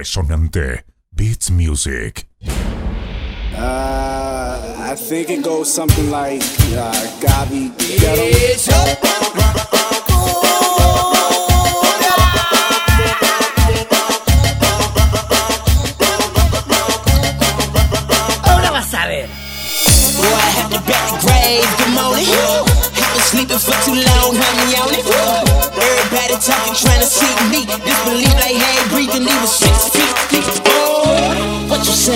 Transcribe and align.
Resonante 0.00 0.86
Beats 1.14 1.50
Music. 1.50 2.26
Uh, 3.54 4.76
I 4.78 4.94
think 4.96 5.28
it 5.28 5.44
goes 5.44 5.70
something 5.70 6.10
like 6.10 6.40
uh, 6.72 6.90
Gawvi 7.20 7.68
Ghetto. 7.76 8.72
Ahora 18.48 18.70
vas 18.70 18.94
a 18.94 19.06
ver. 19.06 19.28
Boy, 20.16 20.32
I 20.32 20.50
had 20.56 20.70
to 20.72 20.80
back 20.88 21.12
the 21.12 21.18
grave, 21.26 21.68
good 21.76 21.92
morning. 21.92 22.24
Have 22.24 23.12
been 23.12 23.20
sleeping 23.20 23.58
for 23.58 23.76
too 23.84 23.96
long, 24.00 24.32
honey 24.32 24.76
on 24.80 24.94
it. 24.96 25.04
Everybody 25.76 26.40
talking, 26.40 26.74
trying 26.74 27.00
to 27.00 27.06
see 27.06 27.29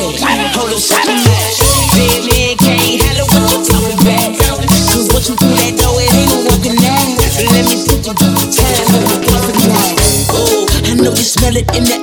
Hold 0.00 0.72
up, 0.72 0.80
shut 0.80 1.04
can't 2.56 3.02
handle 3.04 3.28
what 3.28 3.68
you 3.68 3.76
what 5.12 5.28
you 5.28 5.36
threw 5.36 5.52
that 5.52 5.76
it 5.76 6.08
ain't. 6.16 7.20
Let 7.52 7.68
me 7.68 7.76
put 7.84 8.08
you 8.08 8.14
through 8.16 8.32
the. 8.32 8.56
Oh, 10.32 10.64
I 10.88 10.94
know 10.96 11.12
you 11.12 11.20
smell 11.20 11.52
it 11.52 11.68
in 11.76 11.84
the 11.84 12.00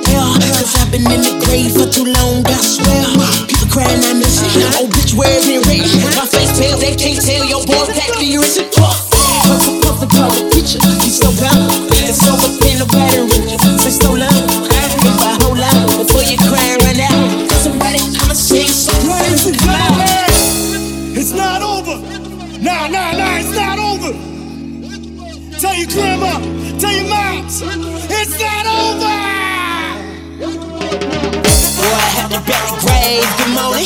I've 0.78 0.92
been 0.94 1.10
in 1.10 1.26
the 1.26 1.42
grave 1.42 1.74
for 1.74 1.90
too 1.90 2.06
long, 2.06 2.46
I 2.46 2.62
swear. 2.62 3.02
People 3.50 3.66
crying, 3.66 3.98
I. 4.06 4.14
Oh? 4.78 5.98
My 6.14 6.26
face 6.26 6.54
pale, 6.54 6.78
they 6.78 6.94
can't 6.94 7.18
tell 7.18 7.44
your 7.44 7.66
boy 7.66 7.86
back 7.98 8.14
to 8.14 8.24
you. 8.24 8.42
It's 8.42 8.58
a 8.58 9.07
Nah, 22.90 23.12
nah, 23.12 23.36
it's 23.36 23.52
not 23.54 23.78
over. 23.78 24.12
Tell 25.60 25.74
your 25.74 25.88
grandma, 25.88 26.40
tell 26.78 26.92
your 26.92 27.08
moms, 27.08 27.60
it's 27.60 28.34
not 28.40 28.64
over. 28.64 29.16
Boy, 31.76 31.92
I 31.92 32.10
had 32.16 32.28
to 32.32 32.40
the 32.40 32.76
grave, 32.80 33.28
good 33.36 33.52
morning. 33.52 33.84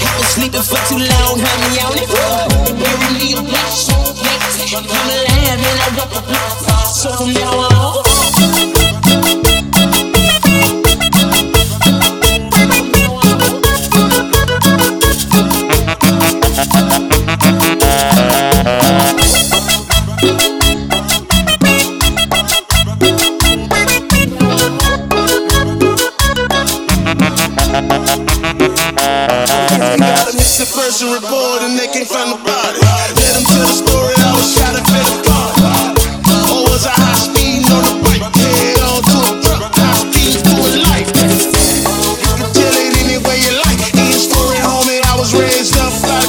Have 0.00 0.16
been 0.16 0.28
sleeping 0.32 0.62
for 0.64 0.80
too 0.88 0.96
long, 0.96 1.40
it. 1.92 2.08
They 2.64 2.72
bury 2.72 3.08
me 3.20 3.32
a 3.36 3.42
black 3.42 3.68
soul, 3.68 4.16
I'm 4.76 5.08
alive 5.12 5.60
and 5.60 5.80
I 5.80 5.88
walk 5.98 6.10
the 6.10 6.22
block. 6.26 6.88
So 6.88 7.12
from 7.12 7.34
now 7.34 7.52
on. 7.52 8.81
A 31.00 31.08
report 31.08 31.62
and 31.62 31.78
they 31.78 31.88
can't 31.88 32.06
find 32.06 32.36
the 32.36 32.40
body. 32.44 32.76
Let 32.84 33.16
them 33.16 33.44
tell 33.48 33.64
the 33.64 33.72
story, 33.72 34.12
I 34.12 34.28
was 34.36 34.52
shot 34.52 34.76
at 34.76 34.84
car. 35.24 35.48
Or 36.52 36.68
was 36.68 36.84
I 36.84 36.92
high 36.92 37.16
speeding 37.16 37.64
on 37.72 37.80
the 37.88 37.96
bike? 38.04 38.20
Head 38.36 38.76
on 38.84 39.00
to 39.00 39.16
a 39.24 39.32
truck, 39.40 39.72
speed 39.72 40.36
life. 40.84 41.08
You 41.08 42.32
can 42.36 42.48
tell 42.52 42.76
it 42.76 42.92
any 43.00 43.16
way 43.24 43.40
you 43.40 43.56
like. 43.64 43.80
Story, 44.20 44.60
homie, 44.60 45.00
I 45.08 45.16
was 45.16 45.32
raised 45.32 45.78
up 45.80 45.96
by 46.04 46.20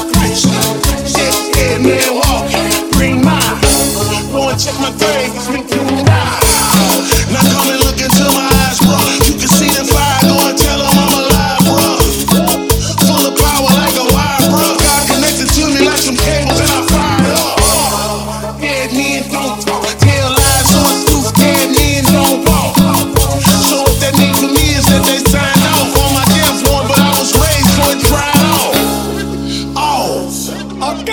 walk, 2.16 2.48
bring 2.96 3.20
check 4.56 4.80
my 4.80 4.96
grave, 4.96 5.34
it's 5.36 5.48
been. 5.50 6.43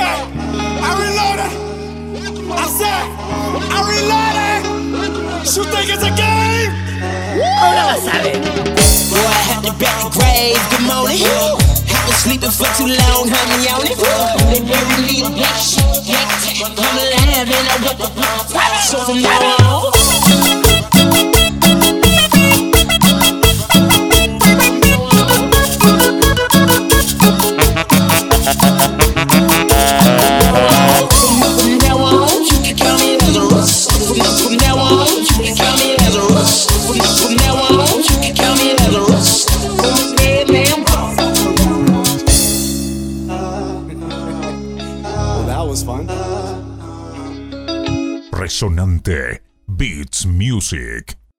Okay, 0.00 0.16
I 0.80 0.90
reloaded. 0.96 1.52
I 2.48 2.66
said, 2.72 3.04
I 3.68 3.78
reloaded. 3.84 4.64
You 5.44 5.64
think 5.68 5.92
it's 5.92 6.00
a 6.00 6.12
game? 6.16 6.72
Ahora 7.60 7.84
vas 7.92 8.08
a 8.08 8.16
ver. 8.24 8.40
Boy, 9.12 9.28
I 9.28 9.44
had 9.44 9.60
to 9.60 9.72
back 9.76 10.00
the 10.00 10.08
grave, 10.16 10.56
good 10.72 10.84
morning. 10.88 11.20
Have 11.20 12.04
been 12.08 12.16
sleeping 12.16 12.48
for 12.48 12.64
too 12.80 12.88
long, 12.88 13.28
honey 13.28 13.68
on 13.68 13.84
it. 13.84 14.00
They 14.48 14.64
bury 14.64 15.04
me 15.04 15.20
a 15.20 15.28
black 15.28 15.60
sheep, 15.60 15.84
I'm 16.64 16.72
alive 16.72 17.44
and 17.44 17.68
I 17.68 17.76
walk 17.84 17.98
the 18.00 18.08
block. 18.16 18.48
So 18.80 19.04
from 19.04 19.20
Resonante 48.32 49.40
Beats 49.68 50.24
Music. 50.26 51.19